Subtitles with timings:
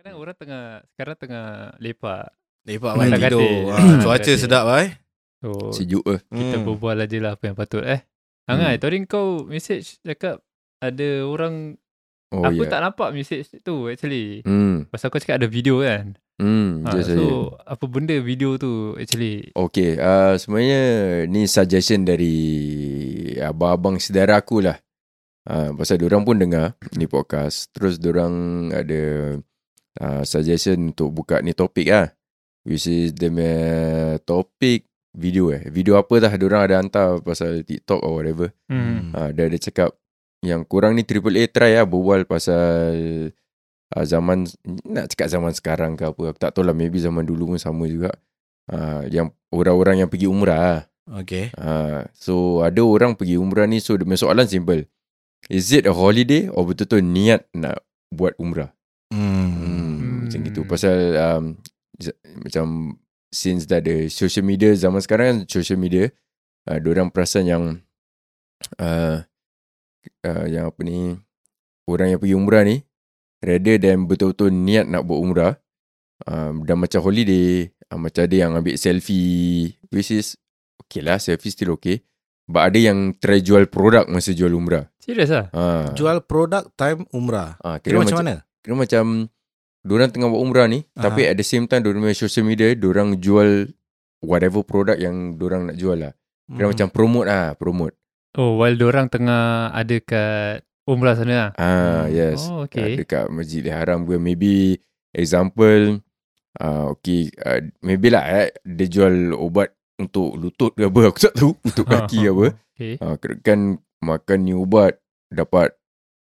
[0.00, 2.32] Kadang orang tengah sekarang tengah lepak.
[2.64, 3.68] Lepak main tidur.
[3.68, 4.96] Ha, Malam cuaca sedap ai.
[5.44, 6.64] So Sejuk ke kita Hmm.
[6.64, 8.00] berbual aja lah apa yang patut eh.
[8.48, 8.80] Hangai, Hmm.
[8.80, 10.40] tadi kau message cakap
[10.80, 11.76] ada orang
[12.32, 14.40] Oh aku ya tak nampak message tu actually.
[14.40, 16.16] Hmm Pasal kau cakap ada video kan.
[16.40, 17.28] Hmm Ha, yes, so saya.
[17.68, 20.82] apa benda video tu actually Okay, uh, sebenarnya
[21.28, 22.36] ni suggestion dari
[23.36, 24.80] abang-abang saudara aku lah.
[25.44, 27.68] Uh, pasal diorang pun dengar ni podcast.
[27.74, 28.32] Terus diorang
[28.70, 29.36] ada
[29.98, 32.14] uh, suggestion untuk buka ni topik lah.
[32.62, 33.32] Which is the
[34.22, 35.66] topik video eh.
[35.72, 38.54] Video apa dah diorang ada hantar pasal TikTok or whatever.
[38.70, 39.16] hmm.
[39.16, 39.90] Uh, dia ada cakap
[40.40, 42.96] yang kurang ni AAA try lah berbual pasal
[43.96, 44.48] uh, zaman
[44.88, 47.84] nak cakap zaman sekarang ke apa aku tak tahu lah maybe zaman dulu pun sama
[47.90, 48.14] juga
[48.72, 50.80] uh, yang orang-orang yang pergi umrah lah.
[51.10, 51.50] Okay.
[51.58, 54.86] uh, so ada orang pergi umrah ni so dia soalan simple
[55.50, 57.82] is it a holiday or betul-betul niat nak
[58.14, 58.70] buat umrah
[59.10, 59.50] Hmm.
[59.50, 59.89] hmm,
[60.30, 60.46] macam Hmm.
[60.46, 61.44] gitu pasal um,
[62.40, 62.66] macam
[63.30, 66.06] since dah ada social media zaman sekarang kan social media
[66.70, 67.62] uh, orang perasan yang
[68.78, 69.26] uh,
[70.24, 71.18] uh, yang apa ni
[71.86, 72.82] orang yang pergi umrah ni
[73.42, 75.52] rather than betul-betul niat nak buat umrah
[76.26, 80.38] um, dan macam holiday uh, macam ada yang ambil selfie which is
[80.78, 82.02] okay lah selfie still okay
[82.46, 85.48] but ada yang try jual produk masa jual umrah Serius ah?
[85.56, 87.56] uh, Jual produk time umrah.
[87.64, 88.44] uh, Kira macam mana?
[88.60, 89.04] kira macam
[89.80, 91.08] Diorang tengah buat umrah ni Aha.
[91.08, 93.72] Tapi at the same time Diorang punya social media Diorang jual
[94.20, 96.12] Whatever produk yang Diorang nak jual lah
[96.46, 96.72] Kira Hmm.
[96.74, 97.94] macam promote lah Promote
[98.34, 101.50] Oh, while orang tengah ada kat umrah sana lah.
[101.56, 102.12] Ah Hmm.
[102.12, 102.94] yes Oh, okay.
[102.94, 102.96] okay.
[103.00, 104.78] Dekat Masjidil Haram ke Maybe
[105.10, 105.98] Example
[106.58, 111.34] uh, Okay uh, Maybe lah eh, Dia jual ubat Untuk lutut ke apa Aku tak
[111.34, 112.94] tahu Untuk kaki ke apa Okay.
[112.96, 114.96] uh, Kan makan ni ubat
[115.28, 115.76] Dapat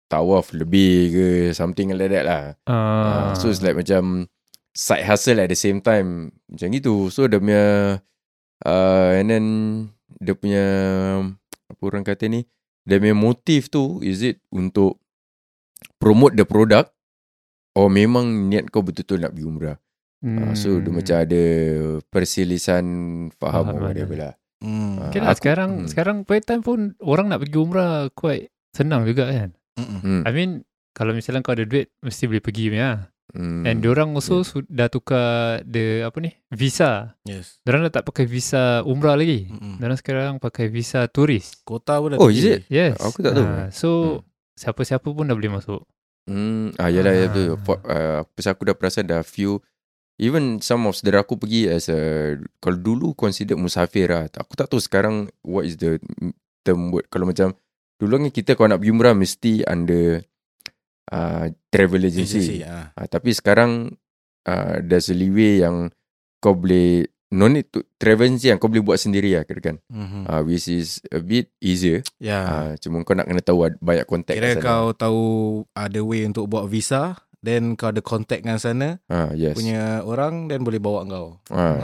[0.09, 2.73] Tawaf lebih ke Something like that lah Ah.
[2.73, 4.27] Uh, so it's like macam
[4.73, 7.13] side hustle at the same time macam gitu.
[7.13, 7.65] So dia punya
[8.65, 9.45] uh, and then
[10.19, 10.65] dia punya
[11.69, 12.49] apa orang kata ni
[12.89, 14.97] dia punya motif tu is it untuk
[16.01, 16.91] promote the product
[17.77, 19.77] or memang niat kau betul-betul nak pergi umrah.
[20.19, 20.51] Hmm.
[20.51, 21.43] Uh, so dia macam ada
[22.11, 22.85] persilisan
[23.39, 24.23] faham whatever ada.
[24.25, 24.35] lah.
[24.59, 24.99] Hmm.
[25.07, 25.89] Okay lah, Aku- sekarang hmm.
[25.93, 29.58] sekarang time pun orang nak pergi umrah quite senang juga kan.
[29.79, 30.27] Mm-mm.
[30.27, 30.51] I mean
[30.91, 33.07] kalau misalnya kau ada duit mesti boleh pergi punya.
[33.29, 33.61] Hmm.
[33.63, 34.49] And diorang also Yeah.
[34.49, 37.13] sudah tukar the apa ni visa.
[37.23, 37.61] Yes.
[37.61, 39.47] Diorang dah tak pakai visa umrah lagi.
[39.47, 39.77] Mm-mm.
[39.79, 41.61] Diorang sekarang pakai visa turis.
[41.61, 42.65] Kota pun dah Oh, is it?
[42.67, 42.97] Yes.
[42.97, 43.45] Aku tak tahu.
[43.45, 44.21] Ah, so
[44.57, 45.85] siapa-siapa pun dah boleh masuk.
[46.25, 47.29] Hmm, ah yalah ya Ah.
[47.29, 47.49] betul.
[47.63, 49.61] For, uh, pasal aku dah perasan dah few
[50.17, 54.25] even some of saudara aku pergi as a kalau dulu considered musafir lah.
[54.35, 56.01] Aku tak tahu sekarang what is the
[56.65, 57.53] term word kalau macam
[57.99, 60.23] dulu kan kita kalau nak pergi umrah mesti under
[61.11, 62.39] uh, travel agency.
[62.39, 62.59] Agency.
[62.63, 62.95] ah.
[62.95, 63.93] Uh, tapi sekarang
[64.45, 65.91] uh, there's a leeway yang
[66.39, 69.77] kau boleh no need to travel agency yang kau boleh buat sendiri lah kira kan.
[69.91, 70.25] Mhm.
[70.25, 72.01] Uh, which is a bit easier.
[72.17, 72.41] Ya.
[72.41, 74.65] Uh, cuma kau nak kena tahu banyak kontak Kira sana.
[74.65, 75.23] kau tahu
[75.75, 79.55] ada way untuk buat visa, then kau ada contact dengan sana Ah yes.
[79.55, 81.29] punya orang, then boleh bawa kau.
[81.51, 81.59] Ah.
[81.59, 81.77] Ah.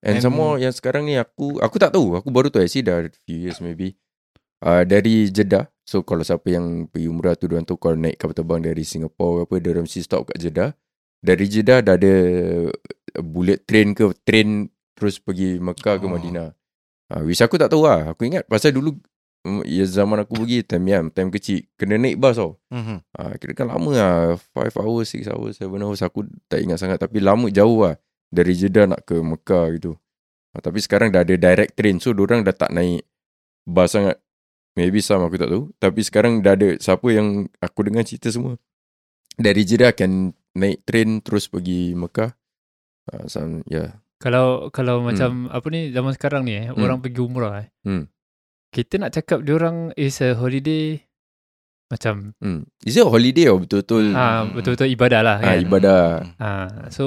[0.00, 2.16] And, And- some more yang sekarang ni aku aku tak tahu.
[2.16, 3.98] Aku baru tahu actually dah few years maybe.
[4.66, 5.70] Uh, dari Jeddah.
[5.86, 9.46] So kalau siapa yang pergi umrah tu diorang tu kalau naik kapal terbang dari Singapore
[9.46, 10.74] apa diorang mesti stop kat Jeddah.
[11.22, 12.14] Dari Jeddah dah ada
[13.22, 14.66] bullet train ke train
[14.98, 16.10] terus pergi Mekah ke Oh.
[16.10, 16.50] Madinah.
[17.06, 18.10] Uh, which aku tak tahu lah.
[18.10, 18.98] Aku ingat pasal dulu
[19.46, 22.58] mm, ya zaman aku pergi time yang time kecil kena naik bas tau.
[22.74, 23.06] Mhm.
[23.14, 26.98] Ah, kira kan lama lah 5 hours, 6 hours, 7 hours Aku tak ingat sangat
[26.98, 27.94] Tapi lama jauh lah
[28.34, 29.94] Dari Jeddah nak ke Mekah gitu
[30.52, 33.06] ah, Tapi sekarang dah ada direct train So orang dah tak naik
[33.62, 34.18] Bas sangat
[34.76, 38.60] Maybe some aku tak tahu Tapi sekarang dah ada Siapa yang aku dengar cerita semua
[39.34, 42.30] Dari Jeddah akan naik train Terus pergi Mekah
[43.10, 43.96] ah, some, yeah.
[44.16, 46.80] Kalau kalau macam apa ni zaman sekarang ni eh Hmm.
[46.80, 47.68] orang pergi umrah eh.
[47.84, 48.08] Hmm.
[48.72, 50.96] Kita nak cakap diorang is a holiday
[51.86, 52.64] macam hmm.
[52.82, 55.56] Is it a holiday or betul-betul ah betul-betul ibadah lah ah, kan.
[55.60, 56.02] Ibadah
[56.40, 57.04] Ah, so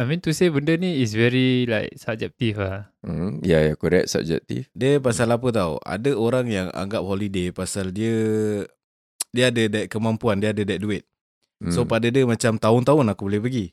[0.00, 2.88] I mean to say benda ni is very like subjective lah.
[3.04, 3.44] hmm.
[3.44, 7.92] Ya yeah, yeah, correct Subjektif Dia pasal apa tau Ada orang yang anggap holiday Pasal
[7.92, 8.16] dia
[9.28, 11.04] Dia ada that kemampuan Dia ada that duit
[11.60, 11.68] hmm.
[11.68, 13.66] So pada dia macam Tahun-tahun aku boleh pergi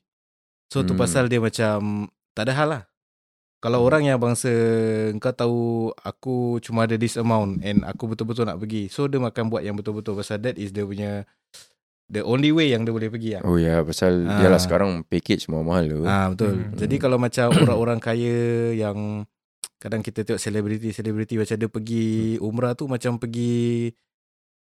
[0.68, 1.00] So tu Hmm.
[1.00, 2.84] pasal dia macam Tak ada hal lah
[3.64, 3.88] Kalau Hmm.
[3.88, 4.52] orang yang bangsa
[5.24, 5.60] Kau tahu
[6.04, 9.80] Aku cuma ada this amount And aku betul-betul nak pergi So dia makan buat yang
[9.80, 11.24] betul-betul Pasal that is dia punya
[12.08, 14.40] The only way yang dia boleh pergi lah Oh ya, pasal Ah.
[14.40, 16.02] yalah sekarang package mahal tu.
[16.04, 16.56] Ah betul.
[16.56, 16.72] Hmm.
[16.74, 18.38] Jadi kalau macam orang-orang kaya
[18.72, 19.28] yang
[19.78, 22.08] kadang kita tengok selebriti-selebriti macam dia pergi
[22.40, 23.92] umrah tu macam pergi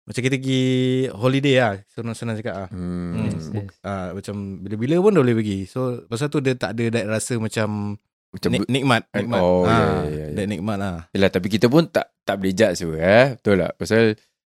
[0.02, 0.64] Macam kita pergi
[1.10, 1.74] holiday lah.
[1.88, 2.70] Senang-senang cakap lah.
[2.70, 3.22] Hmm.
[3.22, 3.70] Yes, yes.
[3.82, 5.60] Ah, macam bila-bila pun dah boleh pergi.
[5.66, 7.98] So pasal tu dia tak ada that rasa macam
[8.30, 9.40] Macam nik, nikmat, Ah, nikmat.
[9.40, 10.26] oh, ya, Ah, ya, ya, ya.
[10.34, 10.96] That nikmat lah.
[11.12, 13.36] Yelah tapi kita pun tak tak boleh judge tu eh.
[13.36, 13.72] Betul tak?
[13.76, 14.02] Pasal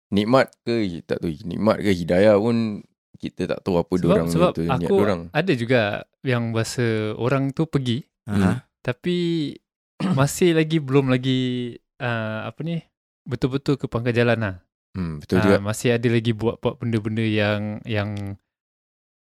[0.09, 2.83] nikmat ke tak tahu nikmat ke hidayah pun
[3.17, 5.21] kita tak tahu apa Sebab, orang sebab tu niat aku orang.
[5.31, 5.81] ada juga
[6.21, 8.59] yang bahasa orang tu pergi Hmm.
[8.83, 9.55] tapi
[10.19, 12.83] masih lagi belum lagi uh, apa ni
[13.23, 14.55] betul-betul ke pangkal jalan lah.
[14.93, 15.57] Hmm, betul Ah, juga.
[15.61, 18.35] masih ada lagi buat-buat benda-benda yang yang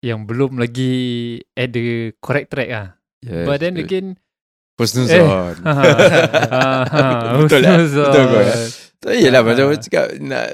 [0.00, 0.94] yang belum lagi
[1.52, 2.88] at the correct track ah.
[3.18, 3.84] Yes, But then betul.
[3.84, 4.06] again
[4.78, 5.26] Husnuzon.
[5.66, 7.02] ha, ha, ha,
[7.36, 7.76] Betul lah.
[7.82, 8.42] Betul kau,
[8.98, 10.50] Tak yelah macam aku cakap nak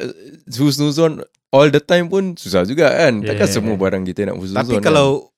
[0.53, 3.25] husnuzon all the time pun susah juga kan.
[3.25, 3.55] Takkan Yeah.
[3.57, 4.61] semua barang kita nak husnuzon.
[4.61, 4.85] Tapi kan?
[4.85, 5.33] kalau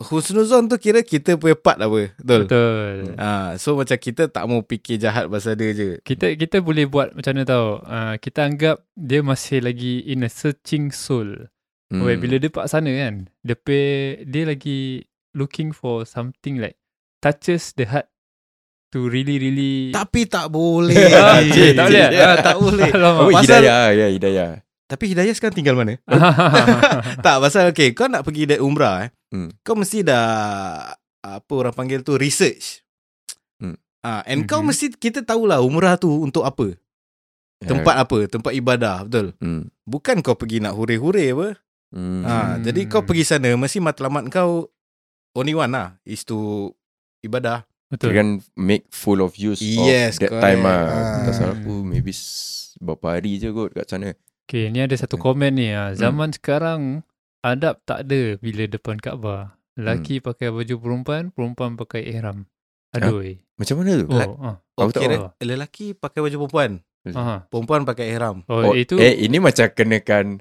[0.00, 2.16] husnuzon tu kira kita punya part apa.
[2.18, 2.48] Betul.
[2.48, 2.94] Betul.
[3.20, 5.88] Ah, so macam kita tak mau fikir jahat pasal dia je.
[6.02, 7.84] Kita kita boleh buat macam mana tau.
[7.84, 11.52] Uh, kita anggap dia masih lagi in a searching soul.
[11.92, 12.00] Hmm.
[12.00, 13.80] Where bila dia pak sana kan, dia pe,
[14.24, 15.04] dia lagi
[15.36, 16.80] looking for something like
[17.20, 18.08] touches the heart
[18.92, 20.94] to really really Tapi tak boleh.
[21.10, 22.06] Ah, cik, tak boleh?
[22.22, 22.90] Ah, tak boleh.
[22.94, 23.18] Alamak.
[23.18, 24.48] Oh, Pasal- hidayah, ya hidayah.
[24.84, 25.96] Tapi Hidayah sekarang tinggal mana?
[27.18, 29.10] tak, pasal okay, kau nak pergi that umrah eh.
[29.32, 29.48] Hmm.
[29.60, 30.28] Kau mesti dah
[31.18, 32.84] apa orang panggil tu research.
[33.56, 33.80] Hmm.
[34.04, 34.66] Ah, and kau Mhm.
[34.68, 36.76] mesti kita tahulah umrah tu untuk apa?
[37.58, 38.18] Tempat apa?
[38.28, 39.32] Tempat ibadah, betul.
[39.38, 39.70] Hmm.
[39.82, 41.48] Bukan kau pergi nak hure-hure apa.
[41.88, 42.20] Hmm.
[42.20, 44.68] Ha, jadi kau pergi sana mesti matlamat kau
[45.32, 46.68] only one lah is to
[47.20, 47.64] ibadah.
[47.92, 48.08] Betul.
[48.08, 50.42] Kira kan make full of use Yes, of that correct.
[50.42, 50.82] time lah.
[50.82, 51.22] Ah.
[51.22, 54.16] Tak salah aku maybe s- berapa hari je kot kat sana.
[54.42, 55.68] Okay, ni ada satu komen ni.
[55.70, 55.92] ah.
[55.92, 57.04] Zaman sekarang,
[57.40, 59.52] adab tak ada bila depan Kaabah.
[59.74, 62.48] Lelaki pakai baju perempuan, perempuan pakai ihram.
[62.90, 63.20] Aduh.
[63.22, 63.40] eh.
[63.54, 64.06] Macam mana tu?
[64.06, 64.56] Oh, ah.
[64.72, 65.28] Oh, Aku tak kira tahu.
[65.42, 66.70] lelaki pakai baju perempuan,
[67.06, 67.36] Aha.
[67.46, 68.40] perempuan pakai ihram.
[68.46, 70.40] Oh, itu eh ini macam kenakan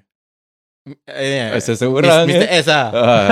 [1.05, 2.41] Eh, uh, seseorang Mr.
[2.41, 2.57] eh.
[2.57, 2.87] S lah.
[2.89, 3.29] Ah.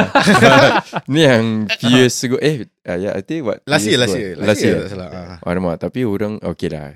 [1.11, 4.37] ni yang few years ago eh uh, yeah, I think what Last year, last year.
[4.37, 5.09] last Last year, tak salah.
[5.09, 5.37] Ah.
[5.41, 6.93] Alamak tapi orang okay lah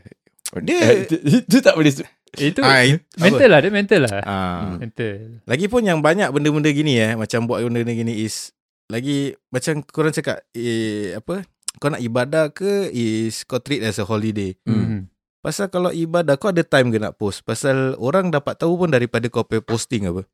[0.61, 1.89] Dia- Itu tak boleh
[2.33, 4.21] itu Ah, i- mental lah, dia mental lah.
[4.25, 4.77] Ah.
[4.77, 5.41] Mental.
[5.45, 8.53] Lagipun yang banyak benda-benda gini eh, macam buat benda-benda gini is
[8.89, 11.45] lagi macam korang cakap eh apa?
[11.77, 14.53] Kau nak ibadah ke is kau treat as a holiday.
[14.65, 14.77] Hmm.
[14.77, 15.01] Hmm.
[15.41, 17.41] Pasal kalau ibadah kau ada time ke nak post.
[17.41, 20.25] Pasal orang dapat tahu pun daripada kau pay posting apa.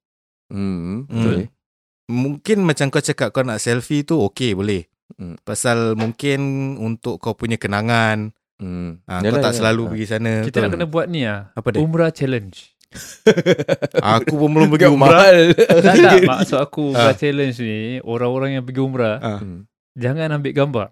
[0.50, 0.98] Hmm, Hmm.
[1.06, 1.38] betul.
[2.10, 4.90] Mungkin macam kau cakap kau nak selfie tu okay boleh.
[5.12, 5.38] Hmm.
[5.40, 6.40] Pasal mungkin
[6.76, 8.34] untuk kau punya kenangan.
[8.58, 9.00] Hmm.
[9.06, 10.42] Ha, kau tak selalu pergi sana.
[10.42, 10.76] Kita nak betul.
[10.76, 11.54] kena buat ni ah.
[11.54, 11.80] Apa dia?
[11.80, 12.74] Umrah challenge.
[14.18, 15.30] Aku pun belum pergi umrah.
[15.54, 17.06] tak, tak, maksud aku Ah.
[17.06, 19.38] umrah challenge ni, orang-orang yang pergi umrah, Ah.
[19.38, 19.70] Hmm.
[19.94, 20.88] jangan ambil gambar.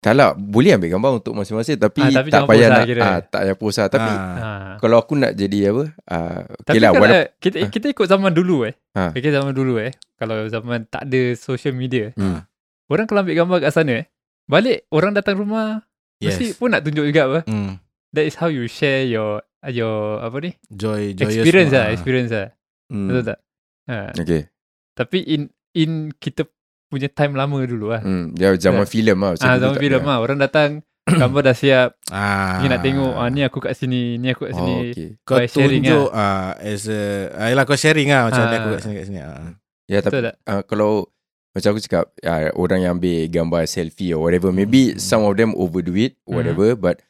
[0.00, 3.00] Tak lah Boleh ambil gambar Untuk masing-masing Tapi, Ah, tapi tak payah nak kira.
[3.04, 4.12] ah, Tak payah post lah Tapi.
[4.12, 4.48] Ha.
[4.80, 5.84] Kalau aku nak jadi apa
[6.64, 7.68] Tapi Okay lah kalau walaupun, kita Ah.
[7.68, 8.74] kita ikut zaman dulu eh.
[8.96, 9.12] Ah.
[9.12, 9.92] Okay, zaman dulu eh.
[10.16, 12.40] Kalau zaman tak ada social media, hmm.
[12.88, 14.06] orang kalau ambil gambar kat sana eh,
[14.44, 15.84] balik orang datang rumah
[16.16, 16.36] Yes.
[16.36, 17.38] mesti pun nak tunjuk juga apa.
[17.44, 17.80] Hmm.
[18.12, 20.52] That is how you share your your apa ni?
[20.68, 21.40] Joy, joyous.
[21.40, 21.92] experience lah, ah.
[21.92, 22.48] experience lah.
[22.88, 23.06] Hmm.
[23.06, 23.38] Betul tak?
[23.86, 23.96] Ha.
[24.12, 24.42] Okay
[24.92, 25.42] Tapi in
[25.72, 26.44] in kita
[26.90, 28.02] punya time lama dulu lah.
[28.02, 28.34] hmm.
[28.34, 28.90] Dia zaman Ya.
[28.90, 30.10] filem lah Ah, zaman filem ada.
[30.10, 30.18] lah.
[30.18, 30.70] Orang datang,
[31.22, 31.88] gambar dah siap.
[32.08, 32.58] Ah.
[32.58, 34.74] Ni nak tengok, ah, ni aku kat sini, ni aku kat sini.
[34.74, 35.08] Oh, okay.
[35.22, 37.02] kau by sharing tunjuk ah as a
[37.46, 38.48] yalah kau sharing ah macam Ah.
[38.48, 39.54] ni aku kat sini kat sini ah.
[39.86, 40.36] Ya tapi Betul tak?
[40.46, 40.90] uh, Kalau
[41.50, 45.02] Macam aku cakap uh, Orang yang ambil Gambar selfie or whatever Maybe Hmm.
[45.02, 47.02] some of them overdo it Whatever But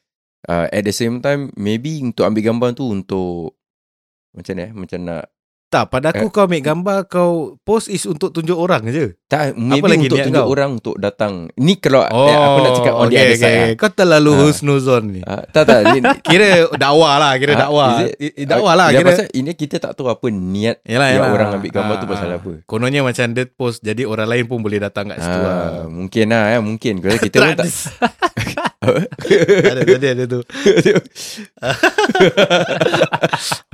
[0.47, 3.53] uh, At the same time Maybe untuk ambil gambar tu Untuk
[4.33, 5.29] Macam ni eh Macam nak
[5.71, 9.15] Tak, pada aku kau ambil gambar kau post is untuk tunjuk orang je.
[9.25, 10.51] Tak Maybe lagi untuk tunjuk kau?
[10.51, 13.69] orang Untuk datang Ni kalau eh, Aku nak cakap On the other side lah.
[13.79, 14.39] Kau terlalu Ah.
[14.43, 15.21] husnuzon ni.
[15.23, 18.03] Ah, tak tak ni, Kira dakwah lah, kira Ah, dakwah.
[18.19, 19.15] Dakwah lah Ya, kira.
[19.15, 21.31] pasal ini kita tak tahu apa niat Yalah, yalah.
[21.31, 22.37] orang ambil gambar tu Ah, pasal ah.
[22.37, 22.51] apa.
[22.67, 25.87] Kononnya macam dia post jadi orang lain pun boleh datang kat situ Ah, lah.
[25.87, 26.95] mungkin lah ya, mungkin.
[26.99, 27.71] Kita pun tak
[28.81, 30.41] ada tadi ada tu.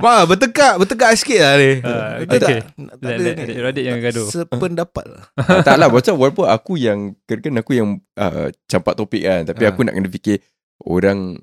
[0.03, 1.71] Ma, bertekak, bertekak sikit lah ni.
[1.81, 2.59] Ah, Kita okay.
[2.61, 3.31] tak, ada ni.
[3.47, 4.27] adik-adik jangan gaduh.
[4.27, 5.23] Sependapat lah.
[5.47, 9.63] Ah, tak lah Macam walaupun aku yang Kan aku yang uh, Campak topik kan Tapi
[9.63, 9.69] Ah.
[9.71, 10.37] aku nak kena fikir
[10.81, 11.39] Orang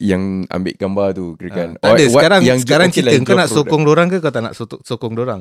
[0.00, 3.12] Yang ambil gambar tu Kira kan Ah, tak ada, what- sekarang yang sekarang okay cerita
[3.12, 5.40] lah, kau nak sokong dorang ke kau tak nak sokong, sokong dorang?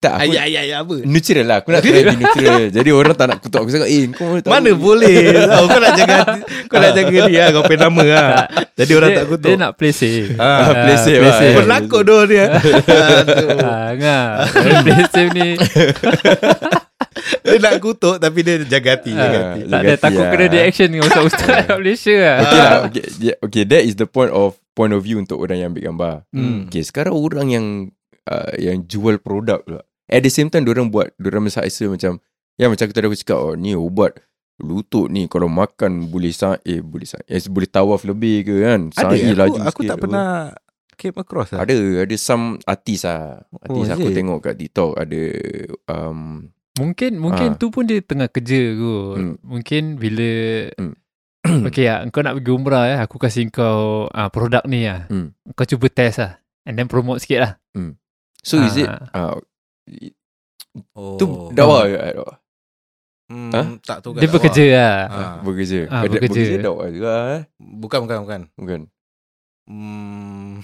[0.00, 0.96] Tak aku Ayah, ayah, ayah apa?
[1.04, 4.08] Neutral lah Aku nak try be neutral Jadi orang tak nak kutuk aku cakap Eh
[4.08, 5.16] kau tahu Mana boleh
[5.52, 6.18] tahu kau nak jaga
[6.72, 8.28] kau nak jaga ni lah kau punya nama lah.
[8.80, 9.50] Jadi orang dia, tak kutuk.
[9.52, 10.32] Dia nak play safe.
[10.40, 11.38] Ah, play safe lah.
[11.60, 12.44] Penakut doh dia.
[13.20, 13.58] Aduh.
[13.60, 14.24] Ah, ngah.
[14.80, 15.48] play safe ni.
[17.42, 19.60] dia nak kutuk tapi dia jaga hati, jaga Ah, hati.
[19.60, 20.48] Tak ada Jaga takut kena lah.
[20.48, 22.36] dia action dengan ustaz-ustaz kat Malaysia lah.
[22.40, 25.58] Okay lah okay, yeah, okay that is the point of point of view untuk orang
[25.58, 26.14] yang ambil gambar.
[26.30, 26.70] Hmm.
[26.70, 27.66] Okay, sekarang orang yang
[28.24, 29.82] uh, yang jual produk pula.
[30.10, 32.18] At the same time, orang buat, orang masa macam,
[32.58, 34.18] ya macam aku tadi aku cakap, oh ni ubat
[34.60, 38.92] lutut ni kalau makan boleh sa eh boleh sa eh, boleh tawaf lebih ke kan.
[38.92, 40.02] Ada Sa'i aku, laju aku tak apa.
[40.04, 40.28] pernah
[40.94, 41.64] came across lah.
[41.64, 41.74] Ada,
[42.04, 43.40] ada some artis lah.
[43.56, 44.16] Artis Oh, aku is it?
[44.20, 45.20] tengok kat TikTok ada
[45.88, 46.20] um,
[46.76, 47.56] Mungkin mungkin Ah.
[47.56, 49.16] tu pun dia tengah kerja kot.
[49.16, 49.36] Hmm.
[49.40, 50.30] Mungkin bila
[50.76, 50.94] Hmm.
[51.72, 55.08] Okay lah, kau nak pergi umrah eh, aku kasih kau uh, produk ni lah.
[55.08, 55.32] Hmm.
[55.56, 56.36] Kau cuba test lah.
[56.68, 57.52] And then promote sikit lah.
[58.40, 59.40] so is it uh,
[60.94, 61.18] Oh.
[61.18, 62.36] tu dakwah ke dakwah?
[63.26, 63.62] Hmm, Ha?
[63.80, 64.96] Tak tu Dia bekerja lah.
[65.06, 65.34] Ah.
[65.40, 65.86] Bekerja.
[65.86, 66.40] Ah, Ada- bekerja.
[66.40, 67.42] Bekerja dakwah juga eh.
[67.56, 68.40] Bukan, bukan, bukan.
[68.54, 68.80] Bukan.
[69.70, 70.58] Hmm,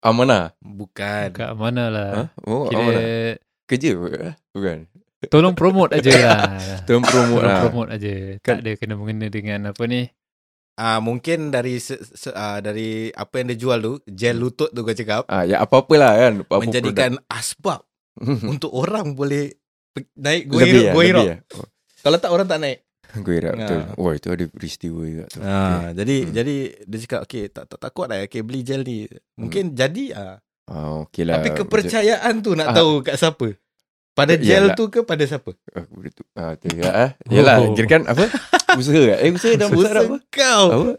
[0.00, 0.56] Amanah.
[0.58, 1.28] bukan.
[1.30, 2.10] Kat mana lah.
[2.10, 2.22] Ha?
[2.42, 2.92] Oh, amanah.
[2.96, 4.28] Kira Kerja ke?
[4.54, 4.78] Bukan.
[5.26, 6.40] tolong promote aja lah.
[6.86, 7.60] Term promote Tolong lah.
[7.60, 8.12] promote aja.
[8.36, 10.08] Tak Kan- ada kena mengena dengan apa ni.
[10.76, 14.84] Ah mungkin dari se, se, ah, dari apa yang dia jual tu, gel lutut tu
[14.84, 16.32] kau cakap, Ah, ya apa-apa lah kan.
[16.42, 17.85] Apa menjadikan asbab produk.
[18.52, 19.52] untuk orang boleh
[20.14, 21.36] naik go lebih ya, lebih ya.
[21.54, 21.66] Oh,
[22.00, 22.78] Kalau tak orang tak naik.
[23.24, 23.80] Go hero, betul.
[23.80, 23.94] Ah.
[23.96, 25.38] Wah, itu ada peristiwa juga tu.
[25.40, 26.32] Ah, jadi Hmm.
[26.32, 29.06] jadi dia cakap okey tak tak tak kuat lah okey beli gel ni.
[29.34, 30.36] Mungkin jadi ah.
[30.66, 31.38] Ah, okey lah.
[31.38, 32.76] Tapi kepercayaan tu nak Ah.
[32.76, 33.54] tahu kat siapa.
[34.12, 34.74] Pada Ya, gel yalah.
[34.74, 35.52] tu ke pada siapa?
[35.70, 36.24] Aku boleh tu.
[36.32, 36.88] Ah, tu ya.
[36.88, 37.10] Ah.
[37.26, 37.72] Yalah, Oh.
[37.72, 38.26] kira kan apa?
[38.80, 39.16] Usaha.
[39.16, 40.16] Eh, usaha dalam bahasa Arab apa?
[40.26, 40.64] kau.
[40.66, 40.90] Apa?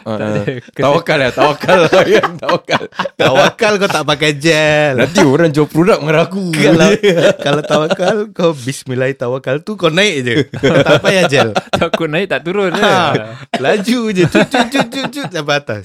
[0.00, 0.44] Ah, Tak ah.
[0.72, 2.30] Tawakal lah, tawakal lah kan.
[2.36, 2.82] Tawakal.
[3.14, 4.94] Tawakal kau tak pakai gel.
[4.96, 6.52] Nanti orang jual produk marah aku.
[6.52, 6.90] kalau
[7.36, 10.34] kalau tawakal kau bismillah tawakal tu kau naik je.
[10.54, 11.48] tak payah gel.
[11.74, 12.78] Takut naik tak turun Ha.
[12.78, 13.10] lah.
[13.54, 15.84] Laju je cut cut cut cut, cut sampai atas.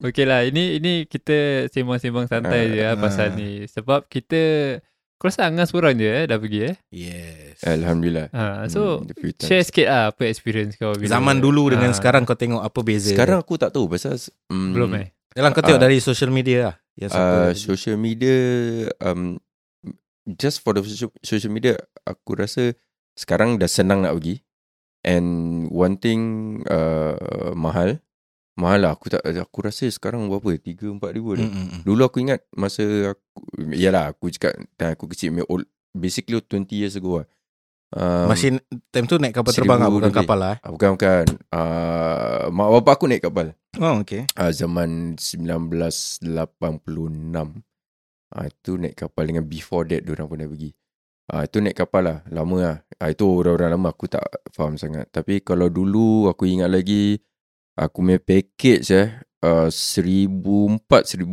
[0.00, 2.96] Okey lah, ini ini kita sembang-sembang santai Ah, je lah ah.
[2.96, 3.68] pasal ni.
[3.68, 4.40] Sebab kita,
[5.20, 6.74] kau rasa Angas seorang je eh dah pergi eh?
[6.88, 7.60] Yes.
[7.60, 8.32] Alhamdulillah.
[8.32, 10.96] Ha, so, Hmm, share sikit lah apa experience kau.
[10.96, 11.96] Bila, Zaman dulu dengan Ah.
[11.96, 13.12] sekarang kau tengok apa beza.
[13.12, 14.16] Sekarang aku tak tahu pasal
[14.48, 15.12] um, Belum eh?
[15.36, 15.84] Yalah kau tengok Ah.
[15.84, 16.76] dari social media lah.
[16.96, 18.36] Yang uh, social media
[18.98, 19.36] um,
[20.26, 22.72] just for the social, social media aku rasa
[23.12, 24.40] sekarang dah senang nak pergi
[25.00, 25.28] and
[25.68, 26.20] one thing
[26.64, 27.16] uh,
[27.52, 28.00] mahal
[28.60, 31.48] mahal lah aku tak aku rasa sekarang berapa 3 4 ribu dah.
[31.48, 31.80] Mm, mm, mm.
[31.88, 33.40] Dulu aku ingat masa aku
[33.72, 35.64] yalah aku cakap time aku kecil old,
[35.96, 37.28] basically 20 years ago lah.
[37.90, 38.62] Um, Masih
[38.94, 40.54] time tu naik kapal terbang lah bukan kapal lah.
[40.54, 40.62] eh.
[40.62, 43.50] ah, bukan bukan uh, mak bapak aku naik kapal
[43.82, 44.30] Oh okey.
[44.38, 46.22] uh, zaman 1986
[48.30, 50.70] Ah itu naik kapal dengan before that diorang pernah pergi.
[51.34, 52.76] Ah itu naik kapal lah, lama lah.
[53.02, 54.22] Ah itu orang-orang lama aku tak
[54.54, 55.10] faham sangat.
[55.10, 57.18] Tapi kalau dulu aku ingat lagi
[57.74, 59.08] aku punya package eh
[59.40, 60.80] uh, 1004
[61.16, 61.26] 1005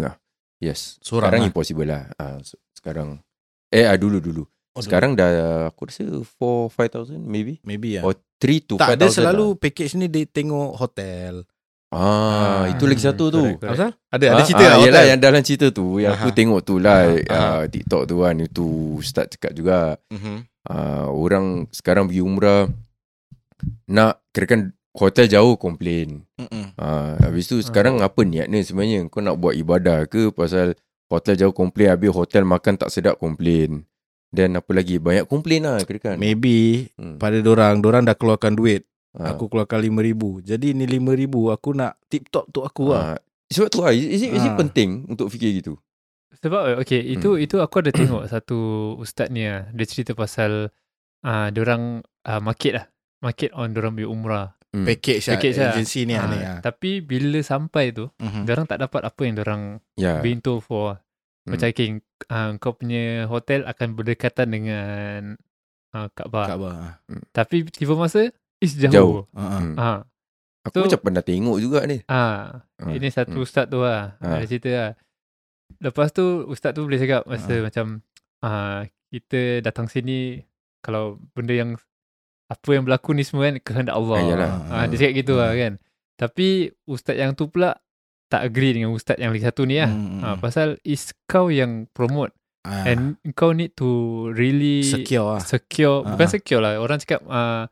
[0.00, 0.14] lah.
[0.58, 1.00] Yes.
[1.00, 1.48] Seorang sekarang lah.
[1.48, 2.02] impossible lah.
[2.14, 3.20] Ah se- sekarang
[3.68, 4.44] eh ah dulu dulu.
[4.70, 5.30] Oh, sekarang dah
[5.66, 6.30] aku rasa 4
[6.70, 7.58] 5000 maybe.
[7.60, 8.02] maybe ya.
[8.02, 8.94] Or 3 to tak 5000.
[8.94, 9.12] ada lah.
[9.12, 11.42] selalu package ni dia tengok hotel.
[11.90, 13.42] Ah, itu lagi satu tu.
[13.42, 13.74] correct, correct.
[13.74, 15.04] Apa Ada ada Ah, cerita ah, lah hotel.
[15.04, 16.36] yang dalam cerita tu Yang aku Aha.
[16.38, 17.34] tengok tu lah Aha, aha.
[17.34, 20.36] uh, TikTok tu kan Itu Ustaz cakap juga Mhm.
[20.70, 22.70] uh, Orang sekarang pergi umrah
[23.90, 26.74] Nak Kirakan Hotel jauh komplain Mm-mm.
[26.74, 30.74] uh, Habis tu sekarang apa niatnya sebenarnya Kau nak buat ibadah ke Pasal
[31.06, 33.86] Hotel jauh komplain Habis hotel makan tak sedap komplain
[34.34, 37.22] Dan apa lagi Banyak komplain lah kirakan Maybe hmm.
[37.22, 38.82] pada dorang dorang dah keluarkan duit.
[39.14, 40.42] Ah, Aku keluarkan 5000.
[40.42, 43.14] Jadi ni 5000 aku nak tip top tu aku lah.
[43.14, 43.18] ah,
[43.50, 45.78] Sebab tu lah Is, is, it, is it penting Untuk fikir gitu
[46.42, 47.42] Sebab okay, itu Hmm.
[47.42, 48.58] itu aku ada tengok satu
[48.98, 49.70] ustaz ni lah.
[49.70, 50.70] Dia cerita pasal
[51.22, 52.86] uh, orang uh, market lah.
[53.20, 54.46] Market on orang pergi umrah.
[54.72, 54.84] Hmm.
[54.84, 55.70] Package, lah, Package lah.
[55.72, 56.58] agensi ni Ah, ah, ni ah.
[56.60, 58.46] Tapi bila sampai tu, Mhm.
[58.46, 59.62] orang tak dapat apa yang orang
[59.94, 60.98] Ya being told for.
[61.40, 61.50] Hmm.
[61.50, 65.20] Macam okay, uh, kau punya hotel akan berdekatan dengan
[65.90, 66.46] uh, Kaabah.
[66.46, 66.74] Kaabah.
[66.76, 66.94] ah.
[67.30, 68.92] Tapi tiba masa, is jauh.
[68.92, 69.16] Jauh.
[69.32, 69.64] Ah, ah.
[69.76, 70.00] Ah,
[70.62, 73.44] Aku So- macam pernah tengok juga ni ah, Ah, ini satu hmm.
[73.44, 74.14] ustaz tu lah.
[74.18, 74.36] Ah.
[74.36, 74.90] Ada cerita lah.
[75.78, 77.62] Lepas tu ustaz tu boleh cakap masa Ah.
[77.62, 77.86] macam
[78.40, 80.44] ah, kita datang sini
[80.78, 81.80] kalau benda yang
[82.50, 84.16] apa yang berlaku ni semua kan kehendak Allah.
[84.16, 84.50] Ah, yalah.
[84.68, 85.60] Ah, dia cakap gitu lah Hmm.
[85.60, 85.72] kan.
[86.16, 86.48] Tapi
[86.84, 87.78] ustaz yang tu pula
[88.26, 89.86] tak agree dengan ustaz yang lagi satu ni lah.
[89.86, 90.40] Hmm, Ah, hmm.
[90.40, 92.84] pasal is kau yang promote Ah.
[92.84, 93.88] and kau need to
[94.30, 95.40] really secure lah.
[95.40, 96.30] secure bukan Ah.
[96.30, 97.64] secure lah orang cakap uh,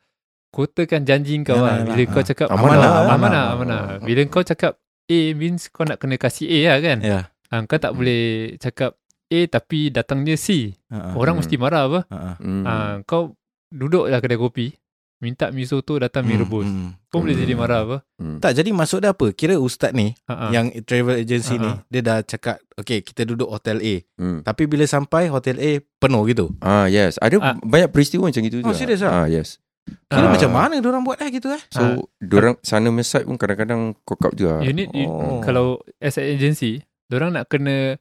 [0.48, 1.86] kotakan janji kau Yalah, lah yalah.
[1.86, 2.24] bila kau Ah.
[2.24, 3.80] cakap Amanah, amanah amanah.
[4.00, 7.20] bila kau cakap A means kau nak kena kasih A lah kan Ya.
[7.48, 7.98] Ah, kau tak Hmm.
[7.98, 8.22] boleh
[8.56, 8.96] cakap
[9.28, 11.12] A tapi datangnya C Ah, ah.
[11.14, 11.44] orang Hmm.
[11.44, 12.36] mesti marah apa Ah, ah.
[12.38, 12.62] hmm.
[12.64, 13.36] Ah, kau
[13.68, 14.72] duduk lah kedai kopi
[15.18, 17.10] minta mi soto datang mi Hmm, rebus hmm.
[17.10, 17.42] kau boleh Hmm.
[17.42, 18.38] jadi marah apa Hmm.
[18.38, 19.30] Tak jadi maksud dia apa?
[19.34, 20.50] Kira ustaz ni ah.
[20.50, 23.94] yang travel agency Ah, ni dia dah cakap okay kita duduk hotel A.
[24.18, 24.42] Hmm.
[24.46, 26.54] Tapi bila sampai hotel A penuh gitu.
[26.62, 27.54] Ah yes, ada Ah.
[27.58, 28.78] banyak peristiwa macam itu Oh, juga.
[28.78, 29.22] serious ah?
[29.22, 29.58] Ah yes.
[30.06, 30.30] Kira Ah.
[30.30, 31.62] macam mana orang buat eh gitu eh?
[31.70, 31.94] So Ah.
[32.22, 35.42] Diorang sana site pun kadang-kadang Cock up juga You need, you, Oh.
[35.42, 37.98] kalau as an agency, orang nak kena,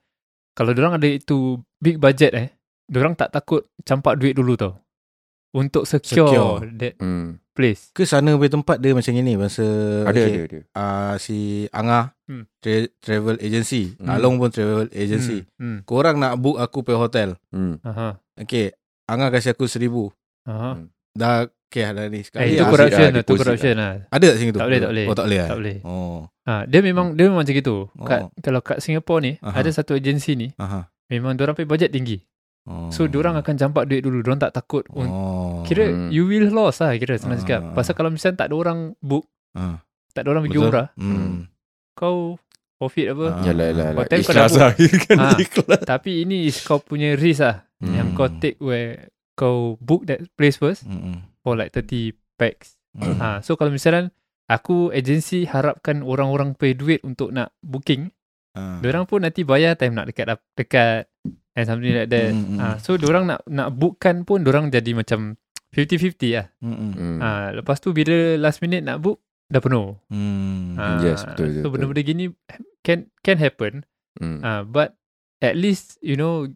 [0.54, 2.48] kalau orang ada itu big budget eh,
[2.94, 4.78] orang tak takut campak duit dulu tau.
[5.58, 6.70] Untuk secure, Secure.
[6.78, 7.42] that hmm.
[7.52, 7.90] place.
[7.90, 9.66] Ke sana punya tempat dia macam ni masa
[10.06, 11.38] Ada okay, ada ada Uh, si
[11.72, 12.44] Angah Hmm.
[12.60, 14.12] tra- travel agency, Hmm.
[14.12, 15.48] Along pun travel agency.
[15.56, 15.82] Hmm.
[15.82, 17.30] Korang nak book aku pergi hotel.
[17.50, 17.82] hmm.
[17.82, 18.20] Aha.
[18.38, 20.14] Okay, Angah kasih aku seribu.
[20.44, 20.76] Aha.
[20.76, 20.92] Hmm.
[21.12, 22.22] Dah okay dah ni.
[22.22, 23.92] Sekali Eh, itu deposit corruption lah, lah, itu corruption lah.
[24.08, 24.60] Ada tak sini tu?
[24.60, 25.06] Tak boleh, tak boleh.
[25.08, 25.50] Oh tak boleh eh?
[25.50, 25.78] Tak boleh.
[25.82, 26.20] Oh.
[26.46, 27.76] Ha, dia memang dia memang macam gitu.
[27.98, 28.30] Kat, Oh.
[28.38, 29.56] Kalau kat Singapore ni, Aha.
[29.58, 30.88] ada satu agensi ni, Aha.
[31.08, 32.22] memang orang pay budget tinggi.
[32.68, 32.92] Oh.
[32.92, 34.20] So, orang akan campak duit dulu.
[34.22, 34.84] Orang tak takut.
[34.92, 35.64] un- Oh.
[35.64, 36.12] Kira Hmm.
[36.12, 37.62] you will loss lah kira senang Ah, cakap.
[37.62, 39.24] ah, Pasal kalau misalnya tak ada orang book,
[39.56, 39.80] Ah.
[40.12, 41.48] tak ada orang pergi umrah, Hmm.
[41.94, 42.36] kau
[42.76, 43.26] profit apa.
[43.34, 43.42] Ah.
[43.42, 44.04] Yalah yalah yalah.
[44.04, 47.64] Hotel Ikhlas lah Kan ikhlas Tapi ini is kau punya risk lah.
[47.80, 47.94] Hmm.
[47.94, 51.24] Yang kau take where kau book that place first Hmm.
[51.40, 52.76] for like 30 packs.
[52.92, 53.16] Hmm.
[53.16, 54.12] Ha, so kalau misalnya
[54.46, 58.12] aku agensi harapkan orang-orang pay duit untuk nak booking,
[58.52, 58.82] Ah.
[58.82, 61.06] Diorang pun nanti bayar time nak dekat dekat
[61.54, 62.30] and something like that.
[62.30, 62.78] Mm, mm, Ah, mm.
[62.80, 65.36] so diorang nak nak bookkan pun diorang jadi macam
[65.70, 66.48] 50-50 lah.
[66.60, 66.92] Hmm.
[66.92, 67.18] Hmm.
[67.20, 69.96] Ah, lepas tu bila last minute nak book dah penuh.
[70.08, 70.76] Hmm.
[70.76, 72.26] Ah, Yes, betul, betul, So benda-benda gini
[72.82, 73.84] can can happen.
[74.16, 74.40] Hmm.
[74.42, 74.96] Ah, but
[75.40, 76.48] at least you know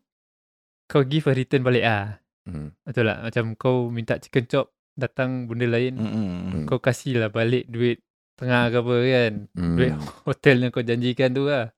[0.86, 2.20] kau give a return balik ah.
[2.44, 2.74] Hmm.
[2.82, 6.66] Betul lah Macam kau minta chicken chop datang benda lain, Hmm.
[6.66, 8.04] kau kasih lah balik duit
[8.36, 9.34] tengah ke apa kan.
[9.54, 9.76] Hmm.
[9.76, 9.92] Duit
[10.28, 11.72] hotel yang kau janjikan tu lah.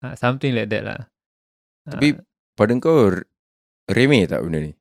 [0.00, 1.00] Ah, something like that lah.
[1.84, 2.25] Tapi Ah,
[2.56, 3.12] pada kau
[3.86, 4.72] remeh tak benda ni?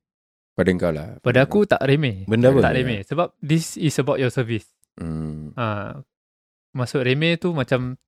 [0.51, 1.19] Pada kau lah.
[1.19, 2.23] Pada aku tak remeh.
[2.23, 2.63] Benda apa?
[2.63, 3.03] Tak remeh.
[3.03, 4.65] Sebab this is about your service.
[4.95, 5.51] Hmm.
[5.53, 5.99] Ha,
[6.71, 7.99] masuk remeh tu macam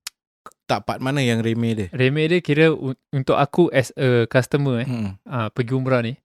[0.64, 1.88] Tak part mana yang remeh dia?
[1.90, 2.68] remeh dia kira
[3.08, 5.12] untuk aku as a customer eh Hmm.
[5.22, 6.16] ha, pergi umrah ni.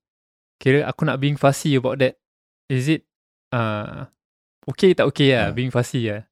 [0.56, 2.20] Kira aku nak being fussy about that.
[2.68, 3.04] Is it
[3.52, 4.08] uh,
[4.66, 5.56] okay tak okay lah Ha.
[5.56, 6.24] being fussy lah.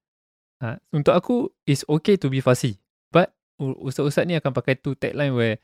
[0.59, 2.79] Ha, untuk aku is okay to be fussy.
[3.07, 5.55] But ustaz-ustaz ni akan pakai tu tagline where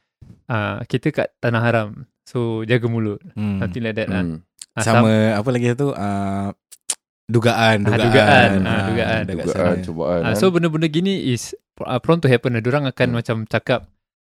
[0.45, 1.89] uh, kita kat tanah haram.
[2.23, 3.19] So jaga mulut.
[3.33, 3.57] Hmm.
[3.57, 4.21] Something like that lah.
[4.21, 4.43] Hmm.
[4.75, 5.89] Ha, Sama apa lagi tu?
[5.89, 6.51] Uh,
[7.27, 7.99] dugaan, dugaan.
[8.03, 9.23] dugaan, ah, Ah, dugaan.
[9.25, 9.83] Cubaan, sana.
[9.83, 10.19] cubaan.
[10.21, 10.35] Uh, kan?
[10.35, 12.55] so benda-benda gini is uh, prone to happen.
[12.55, 13.17] Orang akan Hmm.
[13.17, 13.87] macam cakap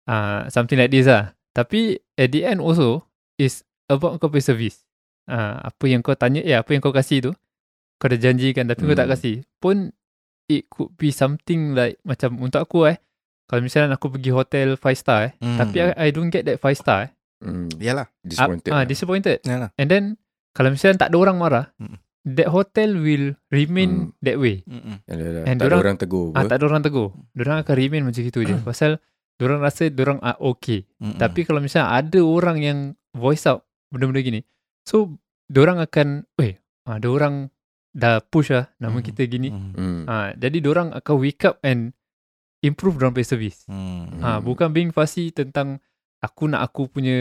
[0.06, 1.34] uh, something like this lah.
[1.50, 3.04] Tapi at the end also
[3.36, 4.86] is about kau punya service.
[5.26, 7.32] Uh, apa yang kau tanya, ya apa yang kau kasih tu,
[7.96, 9.14] kau dah janjikan tapi kau tak Hmm.
[9.14, 9.34] kasih.
[9.58, 9.94] Pun
[10.46, 12.98] it could be something like macam untuk aku eh,
[13.50, 15.58] kalau misalnya aku pergi hotel 5 star eh, Hmm.
[15.58, 17.10] tapi I, I don't get that 5 star eh.
[17.40, 17.66] Hmm.
[17.74, 18.06] Yalah.
[18.20, 18.70] Disappointed.
[18.70, 18.86] Ah, lah.
[18.86, 19.38] disappointed.
[19.42, 19.70] Yalah.
[19.74, 20.04] And then
[20.52, 21.98] kalau misalnya tak ada orang marah, Hmm.
[22.22, 24.20] that hotel will remain Hmm.
[24.20, 24.62] that way.
[24.62, 25.02] Hmm.
[25.02, 25.42] Yalah, yalah.
[25.42, 27.08] And Tak ada dorang- orang tegur Ah, tak ada orang tegur.
[27.32, 28.54] Diorang akan remain macam itu je.
[28.60, 28.90] Pasal
[29.34, 30.84] diorang rasa diorang are okay.
[30.96, 31.16] Hmm.
[31.16, 32.78] Tapi kalau misalnya ada orang yang
[33.10, 34.40] voice out benda-benda gini.
[34.84, 37.48] So, diorang akan, eh, ada orang
[37.90, 39.02] dah push lah nama Hmm.
[39.02, 39.48] kita gini.
[39.48, 39.72] Hmm.
[39.72, 40.00] Hmm.
[40.04, 41.90] Ah, jadi diorang akan wake up and
[42.60, 43.64] improve diorang punya service.
[43.66, 44.20] Hmm.
[44.20, 45.80] Ah, bukan being fussy tentang
[46.20, 47.18] aku nak aku punya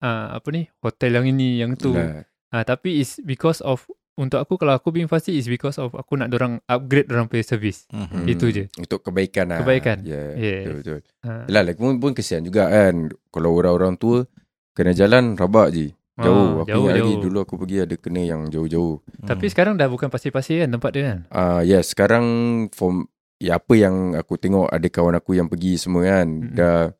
[0.00, 1.92] ah, apa ni hotel yang ini yang tu.
[1.92, 2.24] Yalah.
[2.52, 6.20] Ah, tapi is because of untuk aku kalau aku being fussy is because of aku
[6.20, 7.88] nak diorang upgrade diorang punya service.
[7.88, 8.28] Hmm.
[8.28, 8.68] Itu je.
[8.76, 9.64] Untuk kebaikan lah.
[9.64, 10.04] Kebaikan.
[10.04, 10.68] Ya, Yes.
[10.68, 11.00] betul, betul.
[11.24, 11.44] Ah.
[11.48, 13.08] Lagi pun, pun kesian juga kan.
[13.32, 14.28] Kalau orang-orang tua,
[14.76, 15.96] kena jalan rabak je.
[16.20, 16.60] Jauh.
[16.60, 17.22] Ah, aku ingat lagi jauh.
[17.24, 19.00] dulu aku pergi ada kena yang jauh-jauh.
[19.24, 21.18] Tapi sekarang dah bukan pasir-pasir kan tempat dia kan?
[21.32, 22.24] Ah uh, yes, sekarang
[22.68, 23.08] from
[23.42, 26.54] ya apa yang aku tengok ada kawan aku yang pergi semua kan, Mm-mm.
[26.54, 26.94] dah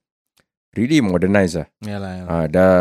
[0.74, 1.70] really modernize lah.
[1.86, 2.28] Yalah, yalah.
[2.34, 2.74] Ah dah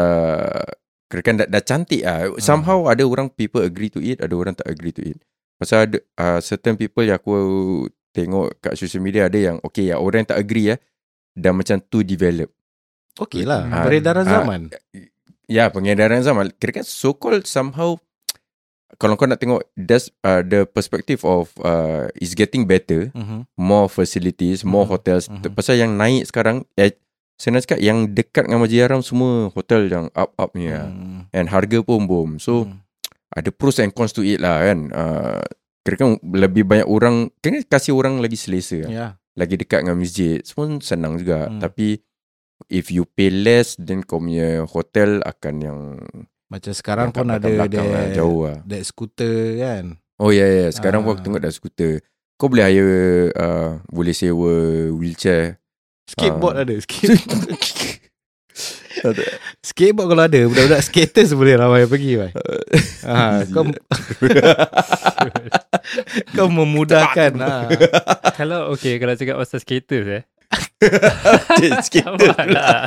[1.05, 2.33] kira dah, dah cantik ah.
[2.41, 5.21] Somehow ada orang people agree to it, ada orang tak agree to it.
[5.61, 7.37] Pasal ada uh, certain people yang aku
[8.11, 10.75] tengok kat social media ada yang okay ya orang yang tak agree ya
[11.37, 12.49] dah macam too develop.
[13.19, 13.67] Okey lah.
[13.69, 14.61] Ah, Peredaran zaman.
[15.51, 16.55] Ya, pengedaran zaman.
[16.55, 17.99] Kira kan so called somehow
[18.97, 23.47] kalau kau nak tengok that's uh, the perspective of uh, is getting better, Mhm.
[23.55, 24.91] more facilities, more Mhm.
[24.91, 25.25] hotels.
[25.27, 25.51] Mhm.
[25.51, 26.97] Pasal yang naik sekarang eh,
[27.35, 30.85] saya nak cakap yang dekat dengan Masjid Haram semua hotel yang up-up ni lah.
[30.85, 31.25] Hmm.
[31.31, 32.37] And harga pun boom.
[32.37, 32.85] So Hmm.
[33.31, 34.91] ada pros and cons to it lah kan.
[34.91, 35.41] Uh,
[35.81, 38.85] kira kan lebih banyak orang, kira kasih orang lagi selesa.
[38.85, 38.89] lah.
[38.91, 39.07] Ya.
[39.33, 40.37] Lagi dekat dengan masjid.
[40.53, 41.49] Pun senang juga.
[41.49, 41.57] Hmm.
[41.57, 41.97] Tapi
[42.69, 45.79] if you pay less, then kau punya hotel akan yang
[46.51, 48.59] Macam sekarang pun ada belakang lah, jauh lah.
[48.67, 49.95] that scooter kan.
[50.19, 50.69] Oh ya yeah, yeah.
[50.69, 51.25] sekarang pun aku Ah.
[51.25, 52.03] tengok dah skuter.
[52.35, 54.51] Kau boleh hire uh, boleh sewa
[54.91, 55.63] wheelchair.
[56.11, 56.63] Skateboard Ah.
[56.67, 56.75] ada.
[56.75, 57.55] Skateboard.
[59.63, 62.35] skateboard kalau ada, budak-budak skaters boleh ramai pergi bai.
[63.07, 63.63] ha, kau
[66.35, 67.71] kau memudahkan ha.
[68.35, 70.23] kalau okay, kalau cakap pasal skaters eh.
[71.87, 72.35] skater.
[72.51, 72.83] lah.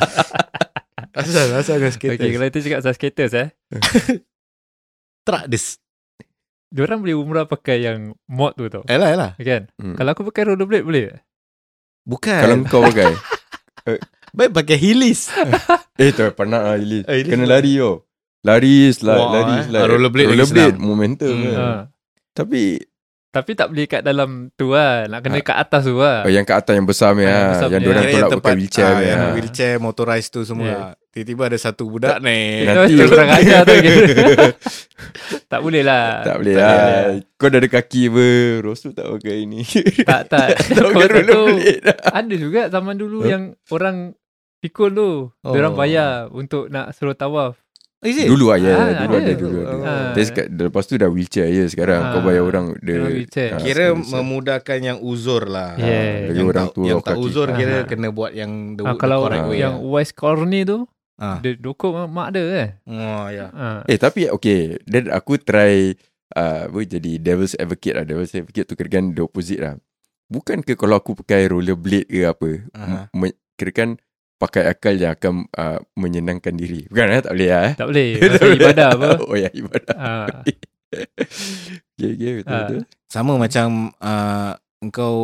[1.15, 2.17] Asal asal kau skaters.
[2.17, 3.47] okay, kalau kita cakap pasal skaters eh.
[5.23, 5.79] truck this.
[6.67, 8.83] Diorang boleh umrah pakai yang mod tu tau.
[8.85, 9.31] Elah, elah.
[9.37, 9.71] Kan?
[9.75, 9.95] Hmm.
[9.95, 11.21] Kalau aku pakai rollerblade boleh tak?
[12.03, 12.37] Bukan.
[12.37, 13.15] Kalau kau pakai
[14.35, 15.31] Baik pakai heelys.
[15.95, 18.03] Eh tak pernah lah Ilis Eh, Ilis Kena lari tau
[18.43, 19.63] Lari slide Wah, Lari eh.
[19.63, 20.83] slide Ah, rollerblade lagi Rollerblade senang.
[20.83, 21.45] momentum Hmm.
[21.45, 21.55] kan.
[21.55, 21.79] Ha.
[22.35, 22.61] Tapi
[23.31, 25.07] Tapi tak boleh kat dalam tu lah.
[25.07, 26.23] Nak kena kat atas tu lah.
[26.23, 28.91] oh, Yang kat atas yang besar Ah, punya yang Yang diorang tolak pakai wheelchair ah,
[28.91, 30.67] punya yang wheelchair motorized tu semua.
[30.67, 30.91] Yeah.
[31.15, 32.67] Tiba-tiba ada satu budak ni.
[32.67, 33.71] Nanti- kurang ajar tu.
[35.47, 36.21] tak boleh lah.
[36.21, 36.95] Tak boleh tak lah
[37.35, 38.27] Kau dah ada kaki apa
[38.59, 39.63] Rosu tak pakai ni
[40.09, 40.47] Tak, tak.
[40.55, 43.29] Tak pakai tu rollerblade ada juga zaman dulu Huh?
[43.29, 44.11] yang orang
[44.59, 45.11] pikul tu.
[45.39, 45.51] Oh.
[45.51, 47.55] Diorang bayar untuk nak suruh tawaf.
[48.01, 48.27] Is it?
[48.27, 49.23] Dulu lah ya Ah, Dulu ada.
[49.23, 50.11] ada Dulu ada Ah.
[50.11, 52.23] Tapi sekat- Lepas tu dah wheelchair je sekarang Kau Ah.
[52.23, 55.73] bayar orang dia, Orang ah, Kira memudahkan yang uzur lah.
[55.75, 56.27] Yeah.
[56.27, 57.07] Bagi Yang orang tak, tua yang kaki.
[57.07, 57.83] tak uzur kira Ah.
[57.85, 59.57] kena buat yang the, the kalau correct way.
[59.57, 61.39] yang wise corny tu, Ah.
[61.39, 62.69] dia dokok mak- dia kan.
[62.85, 63.47] Oh ya.
[63.49, 63.79] Ah.
[63.85, 65.95] Eh tapi okay Then aku try
[66.31, 69.79] uh, Apa jadi Devil's advocate lah Devil's advocate tu kira kan The opposite lah
[70.25, 72.99] Bukan ke kalau aku pakai rollerblade ke apa Aha.
[73.11, 73.89] me- Kira kan
[74.35, 78.09] Pakai akal yang akan uh, Menyenangkan diri Bukan eh Tak boleh lah eh Tak boleh.
[78.21, 79.07] Pasal ibadah apa.
[79.25, 80.27] Oh ya ibadah Ah.
[80.35, 80.57] Okay
[82.11, 82.59] okay betul Ah.
[82.65, 85.15] betul Sama macam uh, engkau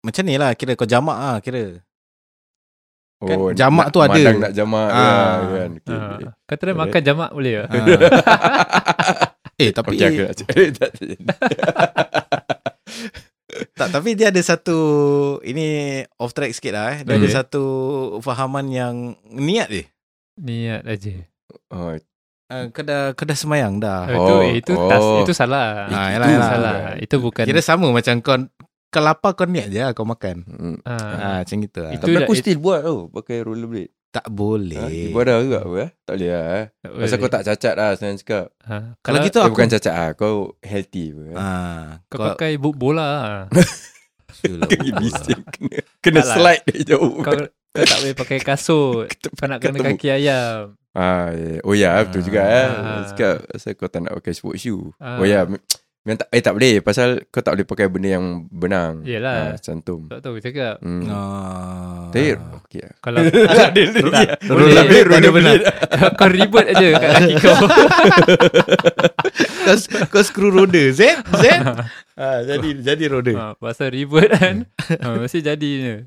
[0.00, 1.78] macam ni lah kira kau jamak ah kira.
[3.22, 4.12] Kan jamak nak- tu ada.
[4.12, 4.98] Madang nak jamak Ah.
[4.98, 5.36] ah.
[5.48, 6.10] kan okay, Ah.
[6.12, 6.26] okay.
[6.44, 7.66] Kau try makan jamak boleh tak?
[7.66, 7.86] Ah.
[9.62, 10.90] eh tapi Okay aku nak cakap Tak,
[13.78, 14.78] tak, tapi dia ada satu
[15.42, 15.66] ini
[16.16, 16.98] off track sikit lah eh.
[17.02, 17.34] Dia ada Okay.
[17.34, 17.64] satu
[18.18, 18.94] fahaman yang
[19.26, 19.84] niat je.
[20.36, 21.14] Niat aja.
[21.70, 21.94] oh,
[22.44, 24.12] Uh, kau dah semayang dah.
[24.12, 24.84] Oh, Oh, itu itu oh.
[24.84, 25.88] tas itu salah.
[25.88, 26.50] Ah, itu yalah, yalah.
[26.50, 26.76] salah.
[27.00, 28.36] Itu bukan Kira sama macam kau
[28.92, 30.44] kau lapar kau niat je lah kau makan.
[30.44, 30.76] mm.
[30.84, 31.90] ah, Ah, macam gitu lah.
[31.90, 34.30] Itu Tapi aku it- still buat tau Pakai rollerblade Tak ha?
[34.30, 35.08] boleh.
[35.08, 35.90] Ibadah juga apa eh?
[36.02, 36.66] Tak boleh lah eh?
[36.76, 37.16] tak Pasal boleh.
[37.18, 40.34] kau tak cacat lah Senang cakap Ah, Kalau gitu Eh, aku bukan cacat lah Kau
[40.60, 41.34] healthy apa eh?
[41.34, 43.08] Ah, kau pakai boot bola.
[43.08, 43.40] ah.
[44.42, 46.36] Kaki bising Kena, kena Tak lah.
[46.36, 47.32] slide dari jauh kau
[47.72, 49.08] kau tak boleh pakai kasut.
[49.32, 49.96] Kau nak kena ketemu.
[49.96, 50.76] kaki ayam.
[50.92, 51.56] ah, ya.
[51.62, 52.68] Oh ya betul juga eh.
[52.68, 53.00] Ah.
[53.06, 55.16] Cakap Pasal kau tak nak pakai sport shoe Ah.
[55.16, 55.48] Oh ya
[56.02, 59.54] Memang tak, eh tak boleh Pasal kau tak boleh pakai benda yang benang Yelah.
[59.54, 60.82] ah, Cantum Tak tahu cakap.
[60.82, 61.06] hmm.
[61.06, 62.10] Ah.
[62.10, 63.20] Tapi okay lah Kalau
[63.62, 64.26] Tak, boleh.
[64.42, 65.56] Rollerblade Tak ada benar.
[66.18, 67.54] kau ribet aja kat kaki kau.
[69.62, 69.76] kau,
[70.10, 71.44] kau screw roda Z Z
[72.14, 74.56] ah, jadi jadi roda ha, pasal ribet kan.
[74.98, 76.02] ha, mesti jadinya.